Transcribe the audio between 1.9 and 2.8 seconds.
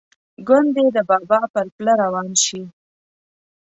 روان شي.